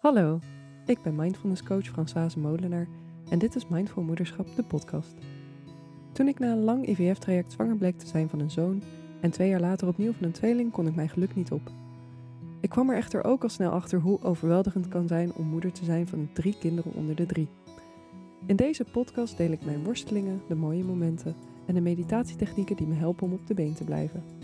[0.00, 0.38] Hallo,
[0.86, 2.86] ik ben mindfulness coach Françoise Molenaar
[3.30, 5.14] en dit is Mindful Moederschap, de podcast.
[6.12, 8.82] Toen ik na een lang IVF-traject zwanger bleek te zijn van een zoon
[9.20, 11.70] en twee jaar later opnieuw van een tweeling, kon ik mijn geluk niet op.
[12.60, 15.72] Ik kwam er echter ook al snel achter hoe overweldigend het kan zijn om moeder
[15.72, 17.48] te zijn van drie kinderen onder de drie.
[18.46, 21.34] In deze podcast deel ik mijn worstelingen, de mooie momenten
[21.66, 24.39] en de meditatietechnieken die me helpen om op de been te blijven.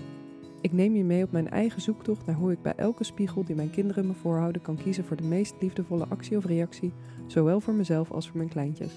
[0.67, 3.57] Ik neem je mee op mijn eigen zoektocht naar hoe ik bij elke spiegel die
[3.57, 6.93] mijn kinderen me voorhouden kan kiezen voor de meest liefdevolle actie of reactie,
[7.27, 8.93] zowel voor mezelf als voor mijn kleintjes.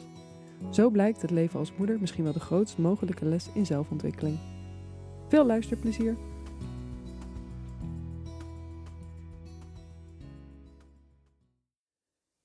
[0.72, 4.40] Zo blijkt het leven als moeder misschien wel de grootst mogelijke les in zelfontwikkeling.
[5.28, 6.16] Veel luisterplezier!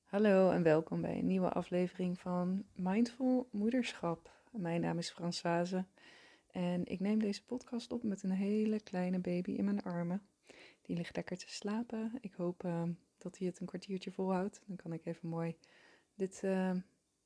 [0.05, 4.31] Hallo en welkom bij een nieuwe aflevering van Mindful Moederschap.
[4.51, 5.85] Mijn naam is Françoise
[6.55, 10.23] en ik neem deze podcast op met een hele kleine baby in mijn armen.
[10.83, 12.13] Die ligt lekker te slapen.
[12.21, 12.83] Ik hoop uh,
[13.19, 14.63] dat hij het een kwartiertje volhoudt.
[14.67, 15.57] Dan kan ik even mooi
[16.15, 16.71] dit, uh,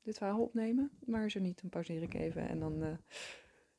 [0.03, 0.91] dit verhaal opnemen.
[1.07, 2.49] Maar zo niet, dan pauzeer ik even.
[2.49, 2.97] En dan uh,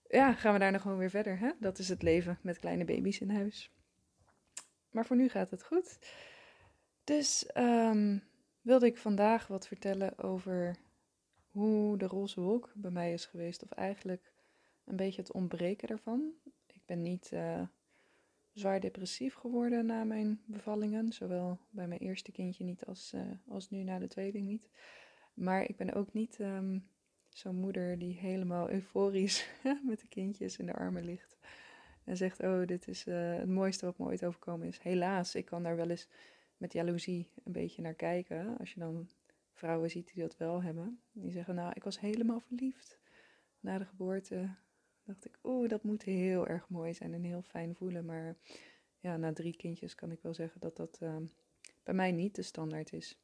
[0.09, 1.39] ja, gaan we daar nog gewoon weer verder.
[1.39, 1.51] Hè?
[1.59, 3.71] Dat is het leven met kleine baby's in huis.
[4.91, 5.99] Maar voor nu gaat het goed.
[7.03, 8.23] Dus um,
[8.61, 10.75] wilde ik vandaag wat vertellen over
[11.51, 13.63] hoe de roze wolk bij mij is geweest.
[13.63, 14.28] Of eigenlijk
[14.89, 16.31] een beetje het ontbreken daarvan.
[16.67, 17.61] Ik ben niet uh,
[18.53, 21.13] zwaar depressief geworden na mijn bevallingen.
[21.13, 24.69] Zowel bij mijn eerste kindje niet als, uh, als nu na de tweede niet.
[25.33, 26.87] Maar ik ben ook niet um,
[27.29, 29.49] zo'n moeder die helemaal euforisch
[29.89, 31.37] met de kindjes in de armen ligt.
[32.03, 34.79] En zegt, oh, dit is uh, het mooiste wat me ooit overkomen is.
[34.79, 36.07] Helaas, ik kan daar wel eens
[36.57, 38.57] met jaloezie een beetje naar kijken.
[38.57, 39.09] Als je dan
[39.51, 41.01] vrouwen ziet die dat wel hebben.
[41.11, 42.99] Die zeggen, nou, ik was helemaal verliefd
[43.59, 44.49] na de geboorte
[45.09, 48.05] dacht ik, oeh, dat moet heel erg mooi zijn en heel fijn voelen.
[48.05, 48.37] Maar
[48.99, 51.17] ja, na drie kindjes kan ik wel zeggen dat dat uh,
[51.83, 53.19] bij mij niet de standaard is.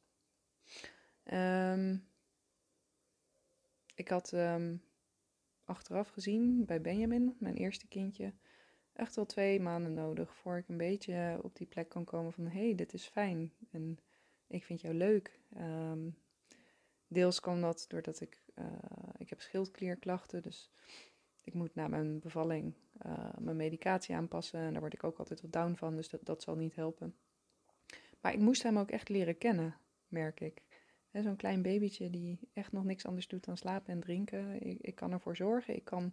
[1.32, 2.08] Um,
[3.94, 4.82] ik had um,
[5.64, 8.32] achteraf gezien bij Benjamin, mijn eerste kindje,
[8.92, 12.46] echt wel twee maanden nodig voor ik een beetje op die plek kon komen van
[12.46, 13.98] hé, hey, dit is fijn en
[14.46, 15.40] ik vind jou leuk.
[17.08, 18.66] Deels kwam dat doordat ik, uh,
[19.18, 20.70] ik heb schildklierklachten, dus
[21.46, 22.74] ik moet na mijn bevalling
[23.06, 24.60] uh, mijn medicatie aanpassen.
[24.60, 27.14] En daar word ik ook altijd wat down van, dus dat, dat zal niet helpen.
[28.20, 29.76] Maar ik moest hem ook echt leren kennen,
[30.08, 30.62] merk ik.
[31.12, 34.66] Zo'n klein babytje die echt nog niks anders doet dan slapen en drinken.
[34.66, 35.76] Ik, ik kan ervoor zorgen.
[35.76, 36.12] Ik kan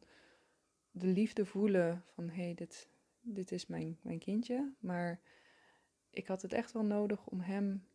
[0.91, 2.89] de liefde voelen van hé, hey, dit,
[3.21, 4.73] dit is mijn, mijn kindje.
[4.79, 5.21] Maar
[6.09, 7.87] ik had het echt wel nodig om hem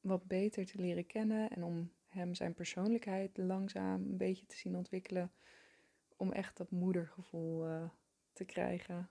[0.00, 1.50] wat beter te leren kennen.
[1.50, 5.32] En om hem zijn persoonlijkheid langzaam een beetje te zien ontwikkelen
[6.18, 7.88] om echt dat moedergevoel uh,
[8.32, 9.10] te krijgen.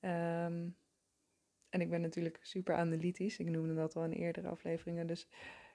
[0.00, 0.76] Um,
[1.68, 3.38] en ik ben natuurlijk super analytisch.
[3.38, 5.06] Ik noemde dat al in eerdere afleveringen.
[5.06, 5.28] Dus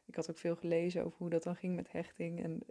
[0.06, 2.44] ik had ook veel gelezen over hoe dat dan ging met hechting.
[2.44, 2.64] En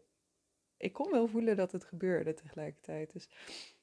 [0.77, 3.13] ik kon wel voelen dat het gebeurde tegelijkertijd.
[3.13, 3.29] Dus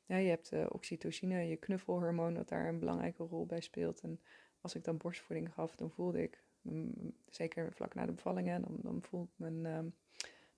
[0.05, 4.01] ja, je hebt uh, oxytocine, je knuffelhormoon, dat daar een belangrijke rol bij speelt.
[4.01, 4.21] En
[4.61, 8.77] als ik dan borstvoeding gaf, dan voelde ik, mm, zeker vlak na de bevallingen, dan,
[8.81, 9.95] dan ik mijn, um,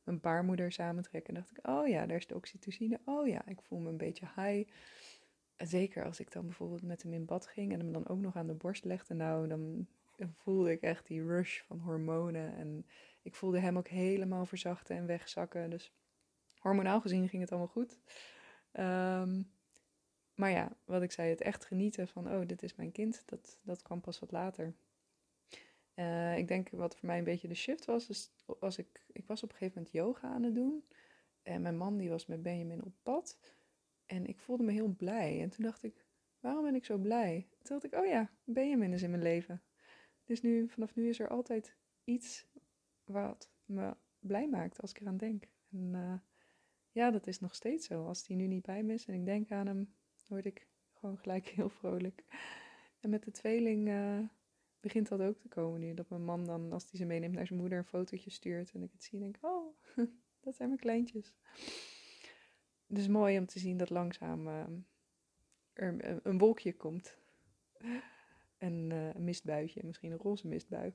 [0.04, 1.36] mijn baarmoeder samentrekken.
[1.36, 3.00] En dacht ik, oh ja, daar is de oxytocine.
[3.06, 4.72] Oh ja, ik voel me een beetje high.
[5.58, 8.36] Zeker als ik dan bijvoorbeeld met hem in bad ging en hem dan ook nog
[8.36, 9.14] aan de borst legde.
[9.14, 9.88] Nou, dan
[10.34, 12.56] voelde ik echt die rush van hormonen.
[12.56, 12.86] En
[13.22, 15.70] ik voelde hem ook helemaal verzachten en wegzakken.
[15.70, 15.94] Dus
[16.60, 18.00] hormonaal gezien ging het allemaal goed.
[18.74, 19.52] Um,
[20.36, 23.60] maar ja, wat ik zei, het echt genieten van, oh, dit is mijn kind, dat,
[23.62, 24.74] dat kwam pas wat later.
[25.96, 29.25] Uh, ik denk wat voor mij een beetje de shift was, is als ik, ik
[29.25, 30.84] was op een gegeven moment yoga aan het doen.
[31.41, 33.40] En mijn man die was met Benjamin op pad.
[34.06, 35.41] En ik voelde me heel blij.
[35.41, 36.06] En toen dacht ik,
[36.40, 37.47] waarom ben ik zo blij?
[37.50, 39.62] Toen dacht ik, oh ja, Benjamin is in mijn leven.
[40.24, 42.47] Dus nu, vanaf nu is er altijd iets
[43.03, 45.47] wat me blij maakt als ik eraan denk.
[45.72, 46.13] En uh,
[46.91, 48.06] ja, dat is nog steeds zo.
[48.06, 49.94] Als die nu niet bij me is en ik denk aan hem,
[50.28, 52.23] word ik gewoon gelijk heel vrolijk.
[53.00, 54.19] En met de tweeling uh,
[54.81, 55.94] begint dat ook te komen nu.
[55.94, 58.72] Dat mijn man dan, als hij ze meeneemt naar zijn moeder, een fotootje stuurt.
[58.72, 59.76] En ik het zie en denk, oh,
[60.44, 61.34] dat zijn mijn kleintjes.
[62.88, 64.64] Dus mooi om te zien dat langzaam uh,
[65.73, 67.17] er een wolkje komt.
[68.58, 70.94] En uh, een mistbuitje, misschien een roze mistbui.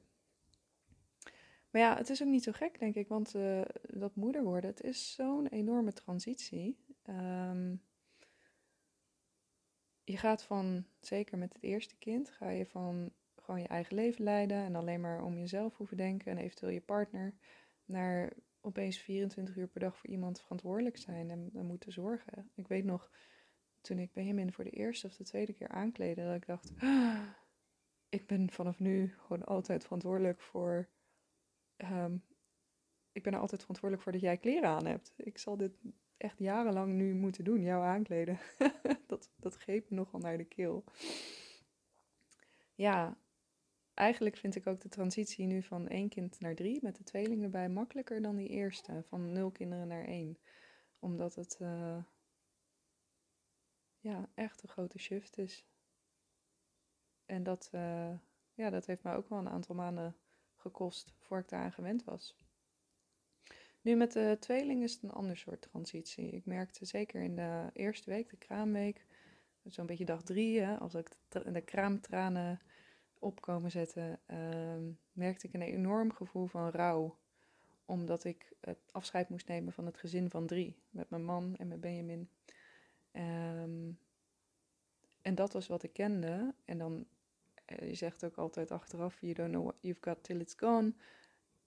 [1.70, 3.08] Maar ja, het is ook niet zo gek, denk ik.
[3.08, 6.76] Want uh, dat moeder worden, het is zo'n enorme transitie.
[7.08, 7.82] Um,
[10.04, 13.12] je gaat van, zeker met het eerste kind, ga je van
[13.46, 16.80] gewoon je eigen leven leiden en alleen maar om jezelf hoeven denken en eventueel je
[16.80, 17.34] partner,
[17.84, 22.50] naar opeens 24 uur per dag voor iemand verantwoordelijk zijn en, en moeten zorgen.
[22.54, 23.10] Ik weet nog,
[23.80, 27.28] toen ik Benjamin voor de eerste of de tweede keer aankleedde, dat ik dacht, ah,
[28.08, 30.88] ik ben vanaf nu gewoon altijd verantwoordelijk voor.
[31.76, 32.16] ehm,
[33.12, 35.14] ik ben er altijd verantwoordelijk voor dat jij kleren aan hebt.
[35.16, 35.78] Ik zal dit
[36.16, 38.38] echt jarenlang nu moeten doen, jou aankleden.
[39.06, 40.84] dat, dat greep me nogal naar de keel.
[42.74, 43.18] Ja,
[43.96, 47.44] eigenlijk vind ik ook de transitie nu van één kind naar drie met de tweelingen
[47.44, 50.38] erbij makkelijker dan die eerste, van nul kinderen naar één.
[50.98, 51.98] Omdat het eh,
[53.98, 55.66] ja, echt een grote shift is.
[57.24, 58.12] En dat, eh,
[58.54, 60.16] ja, dat heeft mij ook wel een aantal maanden
[60.56, 62.36] gekost voor ik daaraan gewend was.
[63.80, 66.30] Nu met de tweeling is het een ander soort transitie.
[66.30, 69.06] Ik merkte zeker in de eerste week, de kraamweek,
[69.62, 72.60] zo'n beetje dag drie, hè, als ik de, de kraamtranen
[73.18, 74.82] opkomen zetten, ehm,
[75.12, 77.16] merkte ik een enorm gevoel van rouw.
[77.84, 81.68] Omdat ik het afscheid moest nemen van het gezin van drie, met mijn man en
[81.68, 82.28] met Benjamin.
[83.10, 83.90] Ehm,
[85.22, 86.54] en dat was wat ik kende.
[86.64, 87.06] En dan,
[87.64, 90.92] eh, je zegt ook altijd achteraf, you don't know what you've got till it's gone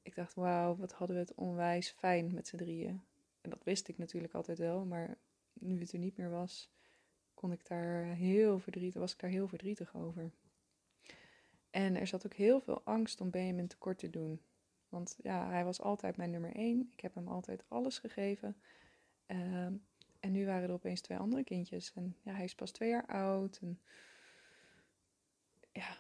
[0.09, 3.01] ik dacht, wauw, wat hadden we het onwijs fijn met z'n drieën.
[3.41, 5.17] En dat wist ik natuurlijk altijd wel, maar
[5.53, 6.69] nu het er niet meer was,
[7.33, 10.31] kon ik daar heel verdrietig, was ik daar heel verdrietig over.
[11.69, 14.42] En er zat ook heel veel angst om Benjamin tekort te doen.
[14.89, 16.89] Want ja, hij was altijd mijn nummer één.
[16.94, 18.62] Ik heb hem altijd alles gegeven.
[19.25, 19.74] Ehm,
[20.19, 21.94] en nu waren er opeens twee andere kindjes.
[21.94, 23.60] En ja, hij is pas twee jaar oud.
[23.62, 23.81] En
[25.71, 25.98] ja,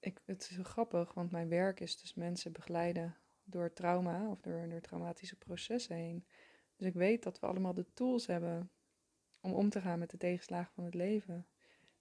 [0.00, 4.68] ik, het is grappig, want mijn werk is dus mensen begeleiden door trauma of door,
[4.68, 6.26] door traumatische processen heen.
[6.76, 8.70] Dus ik weet dat we allemaal de tools hebben
[9.40, 11.46] om om te gaan met de tegenslagen van het leven.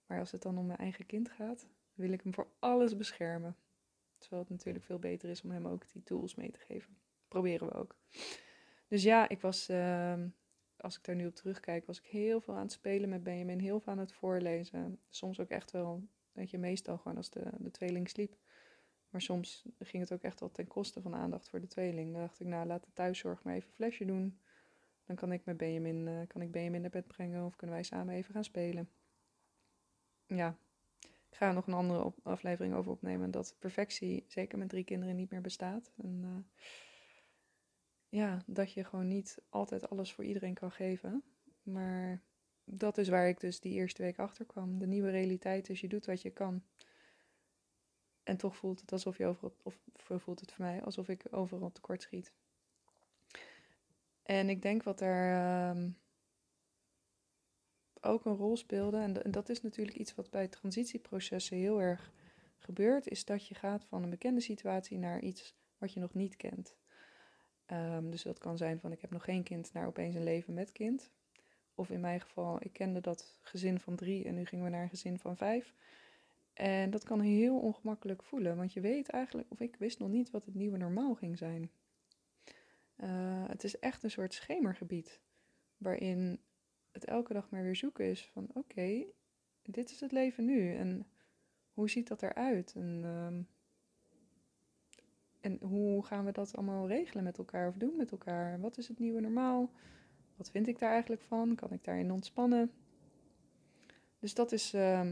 [0.06, 1.68] Maar als het dan om mijn eigen kind gaat,
[2.00, 3.56] wil ik hem voor alles beschermen.
[4.18, 6.98] Terwijl het natuurlijk veel beter is om hem ook die tools mee te geven.
[7.28, 7.96] Proberen we ook.
[8.88, 10.24] Dus ja, ik was, uh,
[10.78, 13.60] als ik daar nu op terugkijk, was ik heel veel aan het spelen met Benjamin.
[13.60, 15.00] Heel veel aan het voorlezen.
[15.10, 18.38] Soms ook echt wel, weet je, meestal gewoon als de, de tweeling sliep.
[19.10, 22.12] Maar soms ging het ook echt wel ten koste van aandacht voor de tweeling.
[22.12, 24.40] Dan dacht ik, nou laat de thuiszorg maar even een flesje doen.
[25.06, 27.86] Dan kan ik met Benjamin, uh, kan ik Benjamin naar bed brengen of kunnen wij
[27.86, 28.90] samen even gaan spelen.
[30.26, 30.58] Ja,
[31.30, 33.32] ik ga er nog een andere aflevering over opnemen.
[33.32, 35.92] Dat perfectie, zeker met drie kinderen, niet meer bestaat.
[35.98, 36.68] En uh,
[38.10, 41.24] ja, dat je gewoon niet altijd alles voor iedereen kan geven.
[41.64, 42.22] Maar
[42.64, 44.80] dat is waar ik dus die eerste week achter kwam.
[44.80, 46.64] De nieuwe realiteit is, je doet wat je kan.
[48.24, 49.80] En toch voelt het alsof je overal, of
[50.22, 52.34] voelt het voor mij alsof ik overal tekort schiet.
[54.24, 55.98] En ik denk wat er um,
[58.02, 62.12] ook een rol speelde, en, dat is natuurlijk iets wat bij transitieprocessen heel erg
[62.58, 66.36] gebeurt, is dat je gaat van een bekende situatie naar iets wat je nog niet
[66.36, 66.76] kent.
[67.72, 70.54] Um, dus dat kan zijn van ik heb nog geen kind naar opeens een leven
[70.54, 71.12] met kind.
[71.76, 74.84] Of in mijn geval, ik kende dat gezin van drie en nu gingen we naar
[74.84, 75.74] een gezin van vijf.
[76.54, 80.32] En dat kan heel ongemakkelijk voelen, want je weet eigenlijk, of ik wist nog niet
[80.32, 81.72] wat het nieuwe normaal ging zijn.
[82.98, 85.20] Uh, het is echt een soort schemergebied,
[85.78, 86.40] waarin
[86.92, 89.04] het elke dag maar weer zoeken is van oké,
[89.62, 91.08] dit is het leven nu en
[91.74, 92.74] hoe ziet dat eruit?
[92.76, 93.48] En, um,
[95.42, 98.60] en hoe gaan we dat allemaal regelen met elkaar of doen met elkaar?
[98.60, 99.72] Wat is het nieuwe normaal?
[100.36, 101.56] Wat vind ik daar eigenlijk van?
[101.56, 102.72] Kan ik daarin ontspannen?
[104.20, 104.74] Dus dat is...
[104.74, 105.10] Uh,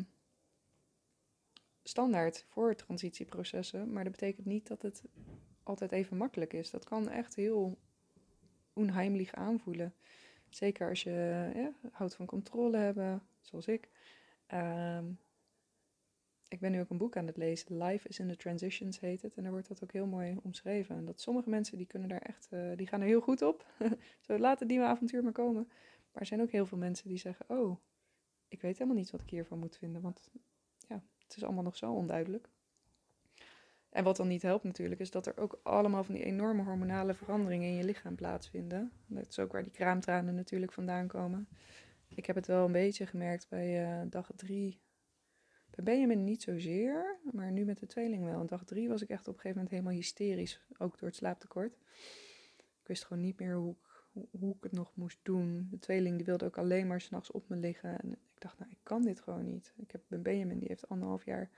[1.88, 5.04] standaard voor transitieprocessen, maar dat betekent niet dat het
[5.64, 6.70] altijd even makkelijk is.
[6.70, 7.78] Dat kan echt heel
[8.74, 9.94] onheimlich aanvoelen.
[10.50, 13.90] Zeker als je ja, houdt van controle hebben, zoals ik.
[14.54, 15.20] Um,
[16.48, 17.78] ik ben nu ook een boek aan het lezen.
[17.78, 19.36] Life is in the Transitions heet het.
[19.36, 20.96] En daar wordt dat ook heel mooi omschreven.
[20.96, 23.66] En dat sommige mensen die kunnen daar echt, uh, die gaan er heel goed op.
[24.28, 25.68] Zo laat het nieuwe avontuur maar komen.
[26.12, 27.78] Maar er zijn ook heel veel mensen die zeggen, oh,
[28.48, 30.02] ik weet helemaal niet wat ik hiervan moet vinden.
[30.02, 30.32] Want
[31.28, 32.50] het is allemaal nog zo onduidelijk.
[33.90, 37.14] En wat dan niet helpt natuurlijk, is dat er ook allemaal van die enorme hormonale
[37.14, 38.92] veranderingen in je lichaam plaatsvinden.
[39.06, 41.48] Dat is ook waar die kraamtranen natuurlijk vandaan komen.
[42.08, 44.80] Ik heb het wel een beetje gemerkt bij uh, dag drie.
[45.70, 48.40] Bij Benjamin niet zozeer, maar nu met de tweeling wel.
[48.40, 51.18] En dag drie was ik echt op een gegeven moment helemaal hysterisch, ook door het
[51.18, 51.78] slaaptekort.
[52.82, 55.68] Ik wist gewoon niet meer hoe ik, hoe ik het nog moest doen.
[55.72, 58.00] De tweeling die wilde ook alleen maar s'nachts op me liggen.
[58.00, 59.74] En ik dacht, nou, ik kan dit gewoon niet.
[59.78, 61.50] Ik heb een Benjamin, die heeft anderhalf jaar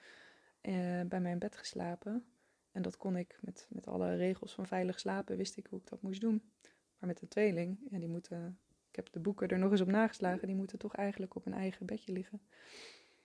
[0.61, 2.25] uh, bij mijn bed geslapen.
[2.71, 5.87] En dat kon ik met, met alle regels van veilig slapen, wist ik hoe ik
[5.87, 6.51] dat moest doen.
[6.99, 9.87] Maar met de tweeling, ja, die moeten, ik heb de boeken er nog eens op
[9.87, 12.41] nageslagen, die moeten toch eigenlijk op een eigen bedje liggen.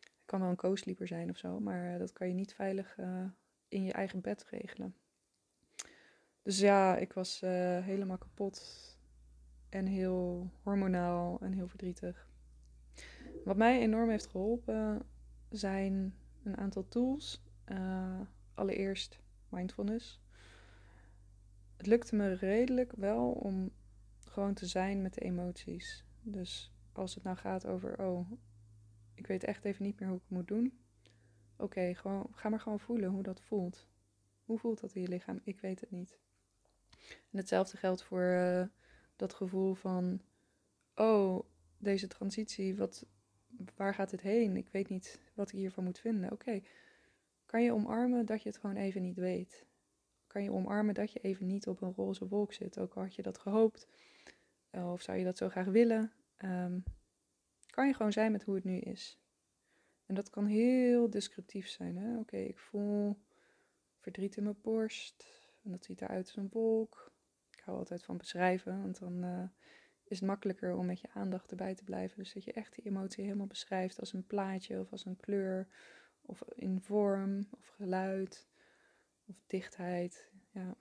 [0.01, 2.97] Het kan wel een co-sleeper zijn of zo, maar uh, dat kan je niet veilig
[2.99, 3.25] uh,
[3.69, 4.95] in je eigen bed regelen.
[6.43, 8.99] Dus ja, ik was helemaal kapot
[9.69, 12.29] en heel hormonaal en heel verdrietig.
[13.45, 15.03] Wat mij enorm heeft geholpen
[15.49, 16.15] zijn
[16.45, 18.21] een aantal tools Uh,
[18.55, 20.21] allereerst mindfulness.
[21.77, 23.73] Het lukte me redelijk wel om
[24.25, 26.05] gewoon te zijn met de emoties.
[26.23, 28.31] Dus als het nou gaat over, oh,
[29.15, 30.79] ik weet echt even niet meer hoe ik het moet doen.
[31.57, 33.89] Oké, gewoon ga maar gewoon voelen hoe dat voelt.
[34.45, 35.41] Hoe voelt dat in je lichaam?
[35.45, 36.19] Ik weet het niet.
[37.31, 38.67] En hetzelfde geldt voor uh,
[39.17, 40.21] dat gevoel van,
[40.95, 41.45] oh,
[41.79, 43.07] deze transitie, wat,
[43.77, 44.57] waar gaat het heen?
[44.57, 46.33] Ik weet niet wat ik hiervan moet vinden.
[46.33, 46.61] Oké,
[47.47, 49.67] kan je omarmen dat je het gewoon even niet weet?
[50.27, 53.15] Kan je omarmen dat je even niet op een roze wolk zit, ook al had
[53.15, 53.89] je dat gehoopt?
[54.71, 56.13] Eh, of zou je dat zo graag willen?
[56.45, 56.85] Um,
[57.71, 59.19] kan je gewoon zijn met hoe het nu is.
[60.07, 62.19] En dat kan heel descriptief zijn.
[62.19, 63.17] Oké, ik voel
[63.99, 65.27] verdriet in mijn borst.
[65.63, 67.13] En dat ziet eruit als een wolk.
[67.51, 69.43] Ik hou altijd van beschrijven, want dan uh,
[70.05, 72.19] is het makkelijker om met je aandacht erbij te blijven.
[72.19, 75.69] Dus dat je echt die emotie helemaal beschrijft als een plaatje of als een kleur.
[76.27, 78.49] Of in vorm of geluid
[79.27, 80.31] of dichtheid.
[80.51, 80.77] Ja.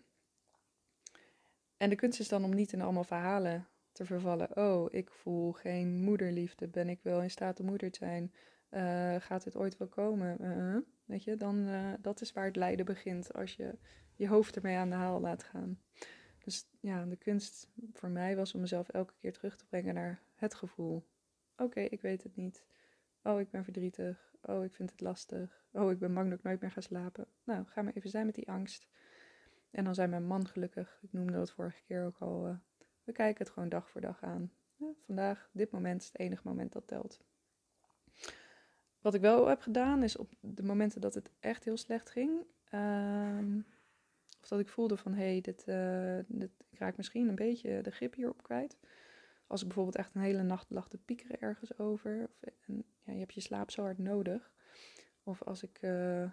[1.77, 4.58] En de kunst is dan om niet in allemaal verhalen te vervallen.
[4.58, 6.68] Oh, ik voel geen moederliefde.
[6.68, 8.34] Ben ik wel in staat om moeder te zijn?
[8.72, 10.38] Uh, gaat het ooit wel komen?
[10.42, 13.77] Uh, weet je, dan uh, dat is waar het lijden begint als je
[14.15, 15.80] je hoofd ermee aan de haal laat gaan.
[16.44, 20.22] Dus ja, de kunst voor mij was om mezelf elke keer terug te brengen naar
[20.36, 21.08] het gevoel.
[21.58, 22.66] Oké, ik weet het niet.
[23.24, 24.36] Oh, ik ben verdrietig.
[24.42, 25.66] Oh, ik vind het lastig.
[25.72, 27.28] Oh, ik ben bang dat ik nooit meer ga slapen.
[27.44, 28.88] Nou, ga maar even zijn met die angst.
[29.72, 31.00] En dan zijn mijn man gelukkig.
[31.02, 32.60] Ik noemde dat vorige keer ook al
[33.04, 34.52] we kijken het gewoon dag voor dag aan.
[35.06, 37.20] vandaag, dit moment is het enige moment dat telt.
[39.02, 42.46] Wat ik wel heb gedaan is op de momenten dat het echt heel slecht ging.
[42.70, 43.60] Ehm,
[44.44, 47.82] of dat ik voelde van hé, hey, dit, uh, dit, ik raak misschien een beetje
[47.82, 48.78] de grip hierop kwijt.
[49.48, 52.24] Als ik bijvoorbeeld echt een hele nacht lag te piekeren ergens over.
[52.24, 54.52] Of, en, ja, je hebt je slaap zo hard nodig.
[55.24, 56.24] Of als ik uh,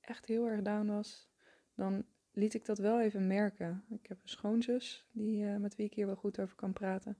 [0.00, 1.30] echt heel erg down was,
[1.74, 3.84] dan liet ik dat wel even merken.
[3.88, 7.16] Ik heb een schoonzus die, uh, met wie ik hier wel goed over kan praten.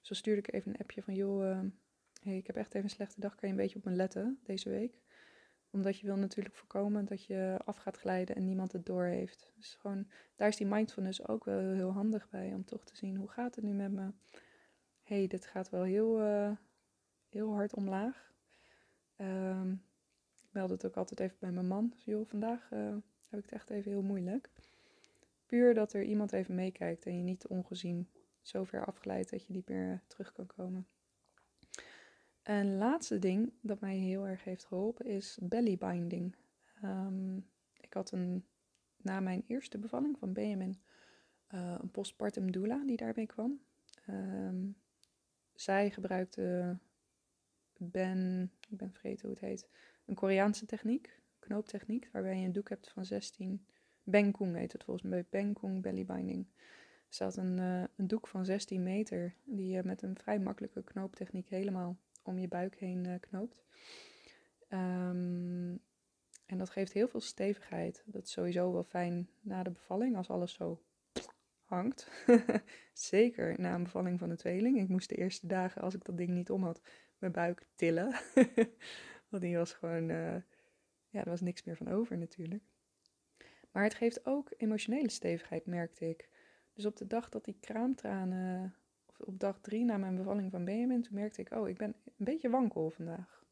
[0.00, 1.60] Zo stuurde ik even een appje van, joh,
[2.22, 4.38] hey, ik heb echt even een slechte dag, kan je een beetje op me letten
[4.42, 5.00] deze week?
[5.76, 9.52] Omdat je wil natuurlijk voorkomen dat je af gaat glijden en niemand het door heeft.
[9.56, 10.06] Dus gewoon,
[10.36, 13.54] daar is die mindfulness ook wel heel handig bij, om toch te zien, hoe gaat
[13.54, 14.10] het nu met me?
[15.02, 16.50] hey, dit gaat wel heel, uh,
[17.28, 18.32] heel hard omlaag.
[19.16, 19.82] Um,
[20.36, 21.88] ik meld het ook altijd even bij mijn man.
[21.88, 22.68] Dus joh, vandaag
[23.28, 24.50] heb ik het echt even heel moeilijk.
[25.46, 28.08] Puur dat er iemand even meekijkt en je niet ongezien
[28.40, 30.86] zo ver afgeleid dat je niet meer eh, terug kan komen.
[32.46, 36.36] Een laatste ding dat mij heel erg heeft geholpen is bellybinding.
[36.84, 37.46] Um,
[37.80, 38.46] ik had een,
[38.96, 40.80] na mijn eerste bevalling van Benjamin
[41.54, 43.60] uh, een postpartum doula die daarbij kwam.
[44.08, 44.76] Um,
[45.54, 46.76] zij gebruikte
[47.76, 49.68] Ben, ik ben vergeten hoe het heet,
[50.04, 53.66] een Koreaanse techniek knooptechniek, waarbij je een doek hebt van 16.
[54.02, 56.46] Bengkung heet het volgens mij, Bengkung bellybinding.
[56.56, 60.82] Er staat een, uh, een doek van 16 meter, die je met een vrij makkelijke
[60.82, 61.96] knooptechniek helemaal
[62.26, 63.64] om je buik heen uh, knoopt.
[64.68, 65.80] Um,
[66.46, 68.02] en dat geeft heel veel stevigheid.
[68.06, 70.82] Dat is sowieso wel fijn na de bevalling, als alles zo
[71.64, 72.10] hangt.
[72.92, 74.80] Zeker na een bevalling van een tweeling.
[74.80, 76.80] Ik moest de eerste dagen, als ik dat ding niet om had,
[77.18, 78.14] mijn buik tillen.
[79.28, 80.36] Want die was gewoon uh,
[81.08, 82.62] ja, er was niks meer van over natuurlijk.
[83.72, 86.28] Maar het geeft ook emotionele stevigheid, merkte ik.
[86.72, 88.74] Dus op de dag dat die kraamtranen,
[89.24, 92.24] op dag drie na mijn bevalling van Benjamin, toen merkte ik, oh, ik ben een
[92.24, 93.44] beetje wankel vandaag.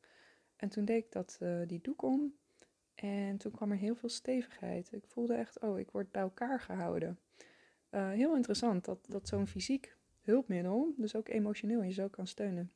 [0.57, 2.35] En toen deed ik dat, uh, die doek om
[2.95, 4.93] en toen kwam er heel veel stevigheid.
[4.93, 7.19] Ik voelde echt, oh, ik word bij elkaar gehouden.
[7.91, 12.73] Uh, heel interessant dat, dat zo'n fysiek hulpmiddel, dus ook emotioneel, je zo kan steunen.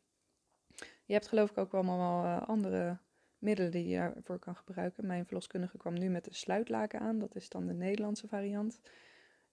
[1.04, 2.98] Je hebt geloof ik ook allemaal wel uh, andere
[3.38, 5.06] middelen die je daarvoor kan gebruiken.
[5.06, 7.18] Mijn verloskundige kwam nu met de sluitlaken aan.
[7.18, 8.80] Dat is dan de Nederlandse variant.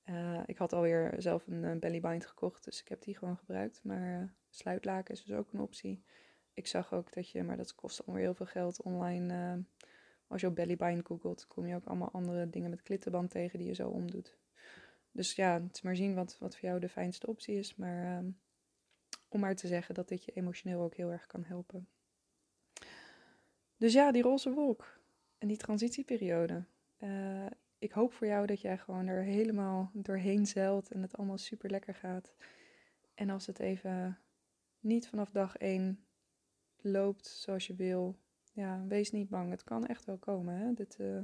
[0.05, 3.79] Uh, ik had alweer zelf een uh, bellybind gekocht, dus ik heb die gewoon gebruikt.
[3.83, 6.03] Maar uh, sluitlaken is dus ook een optie.
[6.53, 9.63] Ik zag ook dat je, maar dat kost alweer heel veel geld online.
[10.27, 13.67] als je op bellybind googelt, kom je ook allemaal andere dingen met klittenband tegen die
[13.67, 14.37] je zo omdoet.
[15.11, 17.75] Dus ja, het is maar zien wat, wat voor jou de fijnste optie is.
[17.75, 18.29] Maar ehm,
[19.27, 21.87] om maar te zeggen dat dit je emotioneel ook heel erg kan helpen.
[23.77, 24.99] Dus ja, die roze wolk
[25.37, 26.63] en die transitieperiode.
[26.97, 27.45] Uh,
[27.79, 31.69] ik hoop voor jou dat jij gewoon er helemaal doorheen zeilt en het allemaal super
[31.69, 32.33] lekker gaat.
[33.13, 34.19] En als het even
[34.79, 36.05] niet vanaf dag één
[36.81, 38.15] loopt zoals je wil,
[38.53, 39.49] ja, wees niet bang.
[39.49, 40.55] Het kan echt wel komen.
[40.55, 40.73] Hè?
[40.73, 41.15] Dit, uh,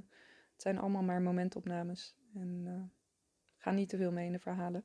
[0.51, 2.15] het zijn allemaal maar momentopnames.
[2.33, 2.81] En uh,
[3.57, 4.83] ga niet te veel mee in de verhalen.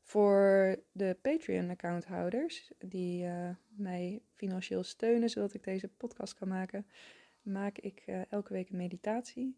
[0.00, 6.86] Voor de Patreon-accounthouders die uh, mij financieel steunen zodat ik deze podcast kan maken,
[7.42, 9.56] maak ik elke week een meditatie.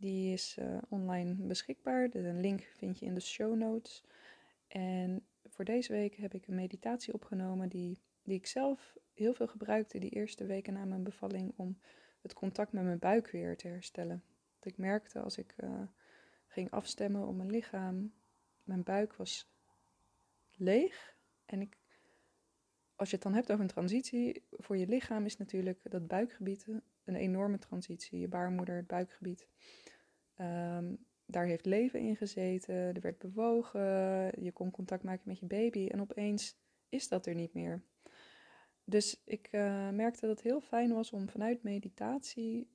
[0.00, 2.10] Die is uh, online beschikbaar.
[2.10, 4.04] De link vind je in de show notes.
[4.68, 9.46] En voor deze week heb ik een meditatie opgenomen die, die ik zelf heel veel
[9.46, 11.78] gebruikte die eerste weken na mijn bevalling om
[12.22, 14.22] het contact met mijn buik weer te herstellen.
[14.58, 15.82] Dat ik merkte als ik uh,
[16.46, 18.12] ging afstemmen op mijn lichaam,
[18.64, 19.50] mijn buik was
[20.56, 21.14] leeg.
[21.44, 21.76] En ik,
[22.96, 26.66] als je het dan hebt over een transitie, voor je lichaam is natuurlijk dat buikgebied
[27.04, 28.20] een enorme transitie.
[28.20, 29.48] Je baarmoeder, het buikgebied.
[30.40, 33.82] Um, daar heeft leven in gezeten, er werd bewogen,
[34.44, 37.82] je kon contact maken met je baby en opeens is dat er niet meer.
[38.84, 42.70] Dus ik uh, merkte dat het heel fijn was om vanuit meditatie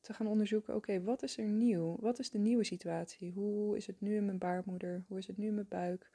[0.00, 1.96] te gaan onderzoeken: oké, wat is er nieuw?
[2.00, 3.32] Wat is de nieuwe situatie?
[3.32, 5.04] Hoe is het nu in mijn baarmoeder?
[5.08, 6.10] Hoe is het nu in mijn buik?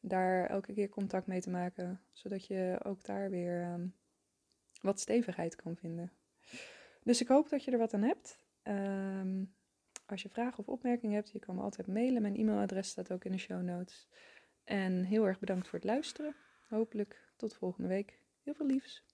[0.00, 3.94] Daar elke keer contact mee te maken, zodat je ook daar weer um,
[4.80, 6.12] wat stevigheid kan vinden.
[7.02, 8.38] Dus ik hoop dat je er wat aan hebt.
[8.62, 9.54] Um,
[10.06, 12.22] als je vragen of opmerkingen hebt, je kan me altijd mailen.
[12.22, 14.08] Mijn e-mailadres staat ook in de show notes.
[14.64, 16.36] En heel erg bedankt voor het luisteren.
[16.68, 18.18] Hopelijk tot volgende week.
[18.42, 19.05] Heel veel liefs.